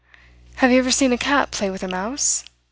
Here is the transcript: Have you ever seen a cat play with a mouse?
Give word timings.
Have 0.55 0.71
you 0.71 0.79
ever 0.79 0.89
seen 0.89 1.13
a 1.13 1.17
cat 1.19 1.51
play 1.51 1.69
with 1.69 1.83
a 1.83 1.87
mouse? 1.87 2.43